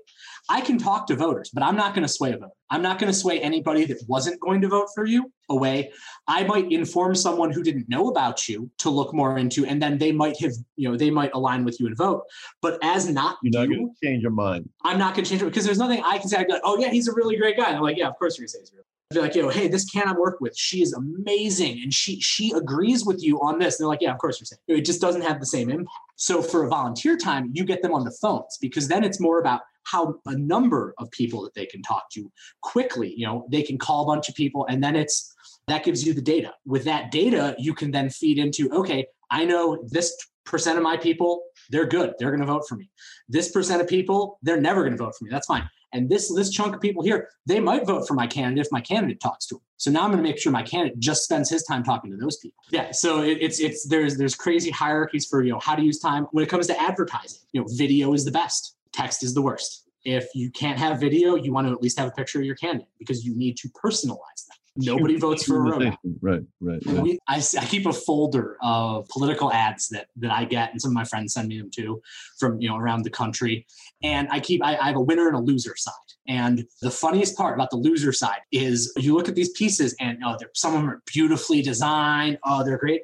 [0.50, 2.52] I can talk to voters, but I'm not going to sway a vote.
[2.72, 5.92] I'm not going to sway anybody that wasn't going to vote for you away.
[6.28, 9.98] I might inform someone who didn't know about you to look more into, and then
[9.98, 12.24] they might have, you know, they might align with you and vote.
[12.62, 14.70] But as not you're not you, going to change your mind.
[14.84, 16.38] I'm not going to change it because there's nothing I can say.
[16.38, 17.68] I'd be like, oh yeah, he's a really great guy.
[17.68, 19.50] And I'm like, yeah, of course you're going to say he's real be like, know,
[19.50, 20.58] hey, this can I work with.
[20.58, 23.80] She is amazing, and she she agrees with you on this.
[23.80, 24.60] And they're like, yeah, of course you're saying.
[24.68, 25.90] It just doesn't have the same impact.
[26.16, 29.40] So for a volunteer time, you get them on the phones because then it's more
[29.40, 33.14] about how a number of people that they can talk to quickly.
[33.16, 35.34] You know, they can call a bunch of people, and then it's
[35.68, 36.54] that gives you the data.
[36.66, 40.16] With that data, you can then feed into, okay, I know this
[40.46, 42.14] percent of my people, they're good.
[42.20, 42.90] They're going to vote for me.
[43.28, 45.32] This percent of people, they're never going to vote for me.
[45.32, 45.68] That's fine.
[45.96, 48.82] And this this chunk of people here, they might vote for my candidate if my
[48.82, 49.62] candidate talks to them.
[49.78, 52.18] So now I'm going to make sure my candidate just spends his time talking to
[52.18, 52.62] those people.
[52.70, 52.92] Yeah.
[52.92, 56.28] So it, it's it's there's there's crazy hierarchies for you know how to use time
[56.32, 57.40] when it comes to advertising.
[57.54, 58.76] You know, video is the best.
[58.92, 59.90] Text is the worst.
[60.04, 62.56] If you can't have video, you want to at least have a picture of your
[62.56, 64.58] candidate because you need to personalize them.
[64.78, 65.98] Nobody votes for a robot.
[66.22, 66.82] Right, right.
[66.86, 67.02] right.
[67.02, 70.92] We, I, I, keep a folder of political ads that that I get, and some
[70.92, 72.02] of my friends send me them too,
[72.38, 73.66] from you know around the country.
[74.04, 75.94] And I keep I, I have a winner and a loser side.
[76.28, 80.18] And the funniest part about the loser side is you look at these pieces, and
[80.26, 82.38] oh, some of them are beautifully designed.
[82.44, 83.04] Oh, they're great,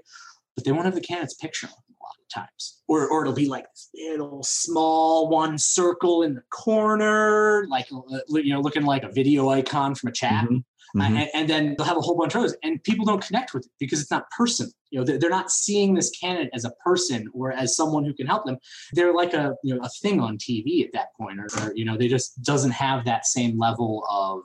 [0.56, 3.22] but they won't have the candidate's picture on them a lot of times, or or
[3.22, 8.60] it'll be like this little small one circle in the corner, like uh, you know,
[8.60, 10.44] looking like a video icon from a chat.
[10.44, 10.58] Mm-hmm
[10.96, 11.18] Mm-hmm.
[11.18, 13.66] and, and, then they'll have a whole bunch of those, and people don't connect with
[13.66, 14.72] it because it's not personal.
[14.90, 18.14] You know, they're, they're, not seeing this candidate as a person or as someone who
[18.14, 18.58] can help them.
[18.92, 21.86] They're like a you know a thing on TV at that point, or, or you
[21.86, 24.42] know, they just doesn't have that same level of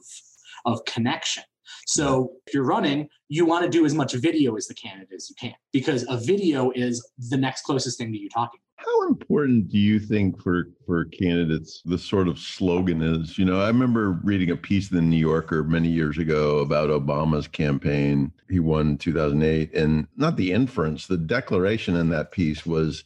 [0.64, 1.42] of connection.
[1.86, 5.28] So if you're running, you want to do as much video as the candidate as
[5.28, 8.60] you can because a video is the next closest thing to you talking.
[8.76, 13.38] How important do you think for for candidates the sort of slogan is?
[13.38, 16.90] You know, I remember reading a piece in the New Yorker many years ago about
[16.90, 18.32] Obama's campaign.
[18.50, 23.04] He won 2008, and not the inference, the declaration in that piece was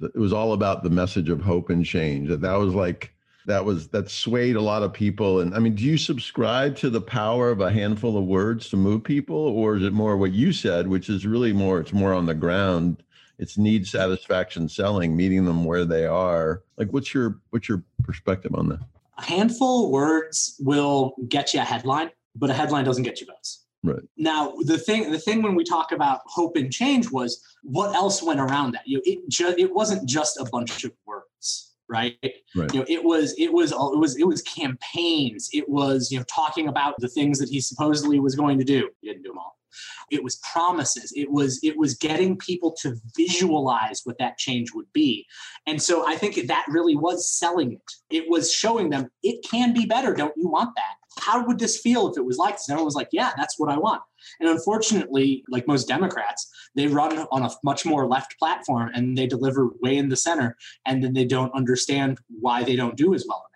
[0.00, 2.28] it was all about the message of hope and change.
[2.28, 3.12] That that was like
[3.46, 5.40] that was that swayed a lot of people.
[5.40, 8.76] And I mean, do you subscribe to the power of a handful of words to
[8.76, 12.14] move people, or is it more what you said, which is really more it's more
[12.14, 13.02] on the ground?
[13.40, 16.62] It's need satisfaction selling, meeting them where they are.
[16.76, 18.80] Like, what's your what's your perspective on that?
[19.16, 23.26] A handful of words will get you a headline, but a headline doesn't get you
[23.26, 23.64] votes.
[23.82, 24.02] Right.
[24.18, 28.22] Now, the thing the thing when we talk about hope and change was what else
[28.22, 28.86] went around that.
[28.86, 32.16] You know, it just it wasn't just a bunch of words right?
[32.54, 32.72] right?
[32.72, 35.48] You know, it was it was it was it was campaigns.
[35.52, 38.90] It was you know talking about the things that he supposedly was going to do.
[39.00, 39.58] He didn't do them all.
[40.10, 41.12] It was promises.
[41.14, 45.26] It was it was getting people to visualize what that change would be,
[45.66, 47.92] and so I think that really was selling it.
[48.10, 50.14] It was showing them it can be better.
[50.14, 50.94] Don't you want that?
[51.18, 52.68] How would this feel if it was like this?
[52.68, 54.02] And everyone was like, yeah, that's what I want.
[54.38, 59.26] And unfortunately, like most Democrats, they run on a much more left platform and they
[59.26, 60.56] deliver way in the center.
[60.86, 63.49] And then they don't understand why they don't do as well.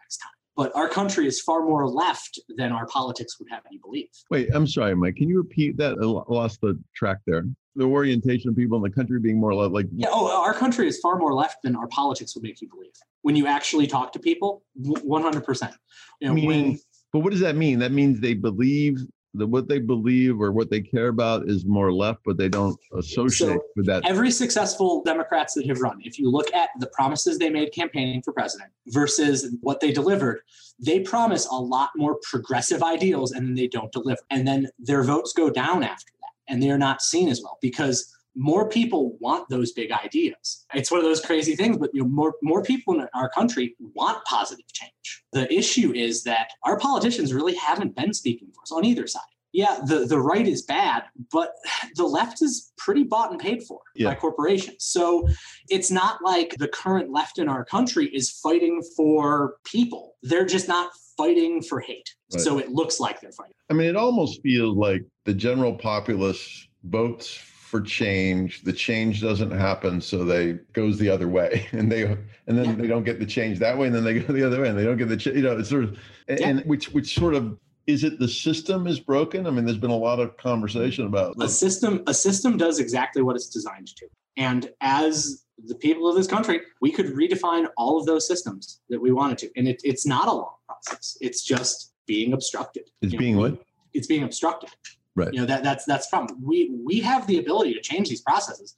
[0.56, 4.08] But our country is far more left than our politics would have you believe.
[4.30, 5.16] Wait, I'm sorry, Mike.
[5.16, 5.94] Can you repeat that?
[6.00, 7.44] I lost the track there.
[7.74, 9.86] The orientation of people in the country being more left, like.
[9.92, 12.92] Yeah, oh, our country is far more left than our politics would make you believe.
[13.22, 15.72] When you actually talk to people, 100%.
[16.20, 16.78] You know, Meaning, when,
[17.12, 17.80] but what does that mean?
[17.80, 18.98] That means they believe
[19.34, 22.78] that what they believe or what they care about is more left, but they don't
[22.96, 24.06] associate So, with that.
[24.06, 28.22] every successful Democrats that have run, if you look at the promises they made campaigning
[28.22, 30.40] for president versus what they delivered,
[30.78, 34.20] they promise a lot more progressive ideals and then they don't deliver.
[34.30, 38.13] And then their votes go down after that and they're not seen as well because
[38.36, 40.64] more people want those big ideas.
[40.74, 43.76] It's one of those crazy things, but you know, more more people in our country
[43.94, 45.22] want positive change.
[45.32, 49.22] The issue is that our politicians really haven't been speaking for us on either side.
[49.52, 51.52] Yeah, the, the right is bad, but
[51.94, 54.08] the left is pretty bought and paid for Yeah.
[54.08, 54.84] by corporations.
[54.84, 55.28] So
[55.68, 60.16] it's not like the current left in our country is fighting for people.
[60.24, 62.10] They're just not fighting for hate.
[62.32, 62.42] Right.
[62.42, 63.54] So it looks like they're fighting.
[63.70, 67.38] I mean, it almost feels like the general populace votes
[67.74, 68.62] for change.
[68.62, 72.74] The change doesn't happen, so they goes the other way, and they and then Yeah.
[72.76, 74.78] they don't get the change that way, and then they go the other way, and
[74.78, 76.48] they don't get the change you know it's sort of and, Yeah.
[76.48, 77.58] and which which sort of
[77.88, 79.46] is it the system is broken?
[79.48, 83.22] I mean, there's been a lot of conversation about a system a system does exactly
[83.22, 84.06] what it's designed to.
[84.36, 89.00] And as the people of this country we could redefine all of those systems that
[89.00, 89.50] we wanted to.
[89.56, 91.16] And it, it's not a long process.
[91.20, 92.84] It's just being obstructed.
[93.02, 93.58] It's You know, being what?
[93.92, 94.70] It's being obstructed
[95.16, 95.32] Right.
[95.32, 96.40] you know that that's that's the problem.
[96.42, 98.74] We we have the ability to change these processes.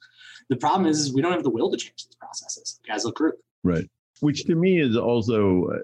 [0.49, 3.11] The problem is, is we don't have the will to change these processes as a
[3.11, 3.35] group.
[3.63, 3.89] Right.
[4.19, 5.79] Which to me is also uh,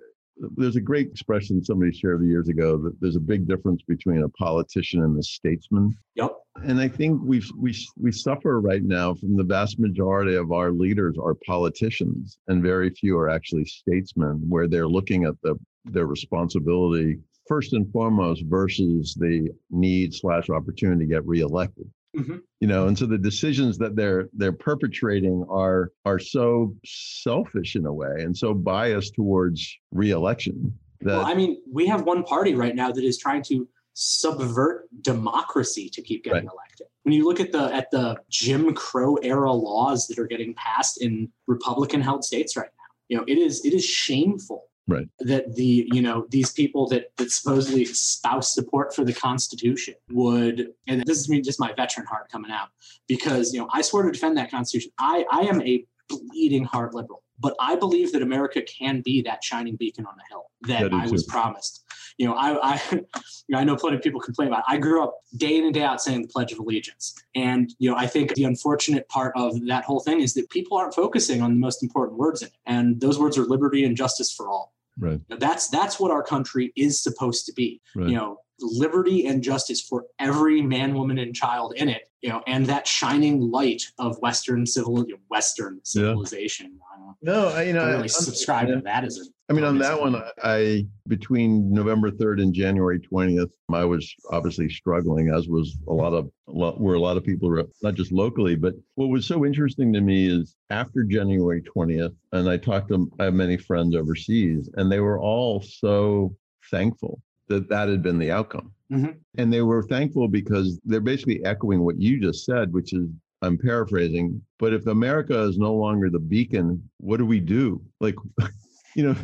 [0.57, 4.29] there's a great expression somebody shared years ago that there's a big difference between a
[4.29, 5.95] politician and a statesman.
[6.15, 6.35] Yep.
[6.63, 10.71] And I think we we we suffer right now from the vast majority of our
[10.71, 16.05] leaders are politicians, and very few are actually statesmen, where they're looking at the their
[16.05, 21.89] responsibility first and foremost versus the need slash opportunity to get reelected.
[22.15, 22.41] Mhm.
[22.59, 27.85] You know, and so the decisions that they're they're perpetrating are are so selfish in
[27.85, 32.53] a way and so biased towards reelection that well i mean we have one party
[32.53, 37.39] right now that is trying to subvert democracy to keep getting elected when you look
[37.39, 42.23] at the at the jim crow era laws that are getting passed in republican held
[42.23, 45.07] states right now you know it is it is shameful Right.
[45.19, 50.73] that the you know these people that that supposedly espouse support for the constitution would
[50.87, 52.67] and this is me just my veteran heart coming out
[53.07, 56.93] because you know i swore to defend that constitution i i am a bleeding heart
[56.93, 60.93] liberal but i believe that america can be that shining beacon on the hill that
[60.93, 61.31] i was too.
[61.31, 61.83] promised
[62.17, 63.05] you know i i you
[63.49, 64.65] know, i know plenty of people complain about it.
[64.67, 67.89] i grew up day in and day out saying the pledge of allegiance and you
[67.89, 71.41] know i think the unfortunate part of that whole thing is that people aren't focusing
[71.41, 74.49] on the most important words in it and those words are liberty and justice for
[74.49, 77.81] all right, now, that's that's what our country is supposed to be.
[77.95, 78.09] right.
[78.09, 82.09] You know, liberty and justice for every man, woman, and child in it.
[82.21, 86.67] You know, and that shining light of Western civil Western civilization.
[86.67, 86.92] Don't
[87.23, 89.21] no, I, you know, don't I- really subscribe to that as a.
[89.49, 94.13] I mean, on that one, I- I between November third and January twentieth, I was
[94.31, 97.65] obviously struggling, as was a lot of a lot, where a lot of people were
[97.81, 98.55] not just locally.
[98.55, 103.11] But what was so interesting to me is after January twentieth, and I talked to
[103.19, 106.35] I have many friends overseas, and they were all so
[106.71, 109.15] thankful that that had been the outcome, Mhm.
[109.37, 113.09] and they were thankful because they're basically echoing what you just said, which is
[113.43, 117.81] I'm paraphrasing, but if America is no longer the beacon, what do we do?
[117.99, 118.15] Like,
[118.95, 119.15] you know,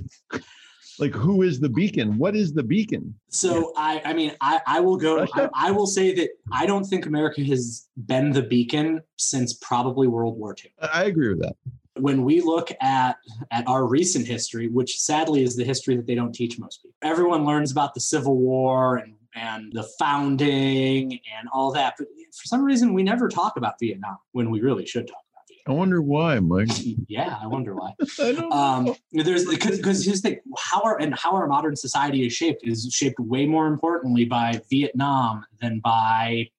[0.99, 2.17] like who is the beacon?
[2.17, 3.15] What is the beacon?
[3.29, 5.25] So I, I mean, I, I will go.
[5.33, 10.07] I, I will say that I don't think America has been the beacon since probably
[10.07, 10.71] World War II.
[10.91, 11.55] I agree with that
[11.95, 13.17] when we look at
[13.51, 16.95] at our recent history which sadly is the history that they don't teach most people
[17.01, 22.45] everyone learns about the civil war and and the founding and all that but for
[22.45, 25.75] some reason we never talk about vietnam when we really should talk about vietnam.
[25.75, 26.69] I wonder why mike.
[27.07, 27.93] Yeah i wonder why.
[28.19, 32.25] I don't um there's because here's the thing how our and how our modern society
[32.25, 36.49] is shaped is shaped way more importantly by vietnam than by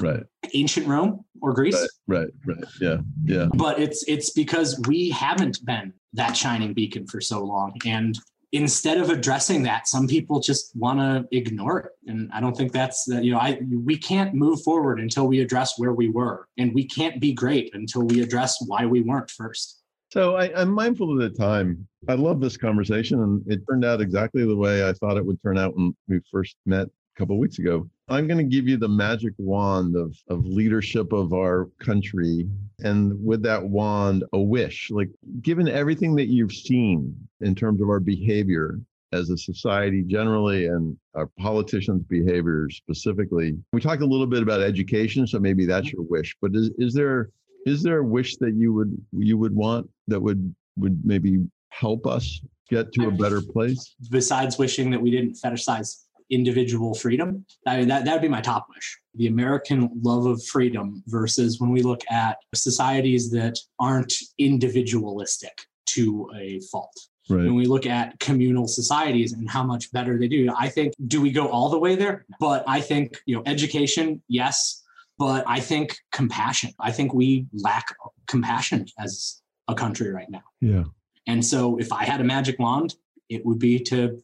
[0.00, 0.24] right.
[0.54, 1.88] ancient rome or greece.
[2.06, 2.64] Right, right right.
[2.80, 3.46] Yeah yeah.
[3.54, 8.18] But it's it's because we haven't been that shining beacon for so long and
[8.52, 11.92] instead of addressing that some people just want to ignore it.
[12.06, 15.78] And i don't think that's you know i we can't move forward until we address
[15.78, 16.48] where we were.
[16.58, 19.82] And we can't be great until we address why we weren't first.
[20.12, 21.86] So I, am mindful of the time.
[22.08, 25.42] I love this conversation, and it turned out exactly the way I thought it would
[25.42, 27.88] turn out when we first met couple weeks ago.
[28.08, 32.48] I'm going to give you the magic wand of, of leadership of our country.
[32.80, 34.90] And with that wand, a wish.
[34.90, 35.10] Like,
[35.42, 38.78] given everything that you've seen in terms of our behavior
[39.12, 44.60] as a society generally and our politicians' behavior specifically, we talked a little bit about
[44.60, 45.26] education.
[45.26, 46.36] So maybe that's your wish.
[46.40, 47.30] But is, is there
[47.64, 52.06] is there a wish that you would you would want that would would maybe help
[52.06, 57.44] us get to a better place besides wishing that we didn't fetishize individual freedom.
[57.66, 58.98] I mean, that that would be my top wish.
[59.14, 66.30] The American love of freedom versus when we look at societies that aren't individualistic to
[66.36, 66.96] a fault.
[67.28, 67.44] Right.
[67.44, 71.20] When we look at communal societies and how much better they do, I think do
[71.20, 72.24] we go all the way there?
[72.38, 74.84] But I think you know education, yes,
[75.18, 76.72] but I think compassion.
[76.78, 77.86] I think we lack
[78.26, 80.44] compassion as a country right now.
[80.60, 80.84] Yeah.
[81.26, 82.94] And so if I had a magic wand,
[83.28, 84.22] it would be to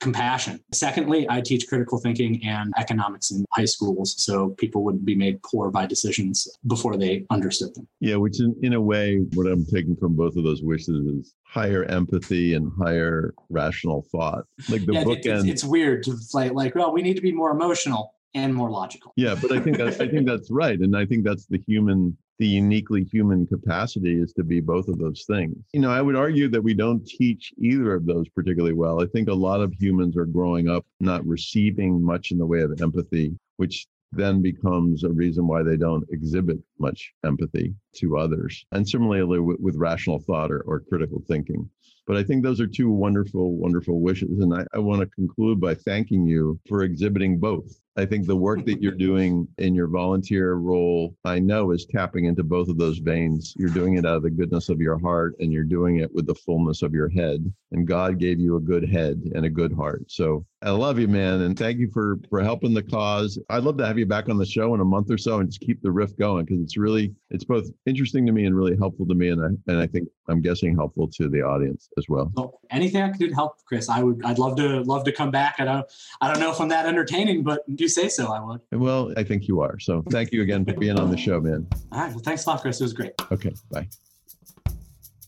[0.00, 0.60] compassion.
[0.72, 5.42] Secondly, I teach critical thinking and economics in high schools so people wouldn't be made
[5.42, 7.88] poor by decisions before they understood them.
[8.00, 11.34] Yeah, which in, in a way, what I'm taking from both of those wishes is
[11.44, 14.44] higher empathy and higher rational thought.
[14.68, 17.50] Like the yeah, it's, it's, weird to like, like, well, we need to be more
[17.50, 19.12] emotional and more logical.
[19.16, 22.16] Yeah, but I think that, I think that's right, and I think that's the human
[22.38, 25.56] the uniquely human capacity is to be both of those things.
[25.72, 29.02] You know, I would argue that we don't teach either of those particularly well.
[29.02, 32.60] I think a lot of humans are growing up not receiving much in the way
[32.60, 38.64] of empathy, which then becomes a reason why they don't exhibit much empathy to others.
[38.72, 41.68] And similarly with, with rational thought or, or critical thinking.
[42.06, 44.40] But I think those are two wonderful, wonderful wishes.
[44.40, 47.78] And I, I want to conclude by thanking you for exhibiting both.
[47.98, 52.26] I think the work that you're doing in your volunteer role, I know is tapping
[52.26, 53.54] into both of those veins.
[53.56, 56.26] You're doing it out of the goodness of your heart and you're doing it with
[56.26, 57.52] the fullness of your head.
[57.72, 60.04] And God gave you a good head and a good heart.
[60.06, 61.42] So I love you, man.
[61.42, 63.38] And thank you for for helping the cause.
[63.50, 65.48] I'd love to have you back on the show in a month or so and
[65.48, 68.76] just keep the riff going because it's really it's both interesting to me and really
[68.76, 69.28] helpful to me.
[69.28, 72.32] And I and I think I'm guessing helpful to the audience as well.
[72.34, 74.20] well anything I can do to help, Chris, I would.
[74.24, 75.56] I'd love to love to come back.
[75.58, 75.86] I don't.
[76.20, 78.60] I don't know if I'm that entertaining, but do say so, I would.
[78.72, 79.78] Well, I think you are.
[79.78, 81.66] So thank you again for being on the show, man.
[81.92, 82.10] All right.
[82.10, 82.80] Well, thanks a lot, Chris.
[82.80, 83.12] It was great.
[83.30, 83.52] Okay.
[83.70, 83.88] Bye.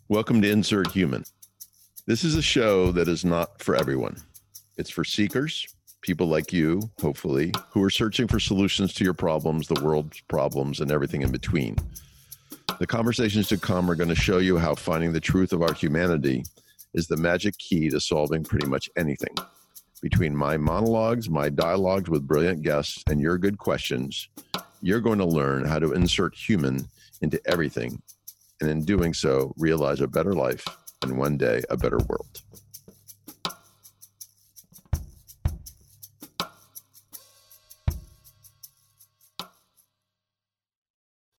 [0.09, 1.25] Welcome to Insert Human.
[2.07, 4.17] This is a show that is not for everyone.
[4.77, 5.67] It's for seekers,
[6.03, 10.81] people like you, hopefully, who are searching for solutions to your problems, the world's problems,
[10.81, 11.77] and everything in between.
[12.79, 15.75] The conversations to come are going to show you how finding the truth of our
[15.75, 16.45] humanity
[16.95, 19.35] is the magic key to solving pretty much anything.
[20.03, 24.29] Between my monologues, my dialogues with brilliant guests, and your good questions,
[24.81, 26.89] you're going to learn how to insert human
[27.21, 28.01] into everything,
[28.61, 30.65] and in doing so, realize a better life
[31.03, 32.41] and one day a better world.